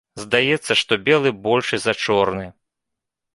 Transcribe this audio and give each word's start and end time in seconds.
Здаецца, 0.21 0.71
што 0.81 0.97
белы 1.09 1.33
большы 1.45 1.81
за 1.85 1.93
чорны. 2.07 2.49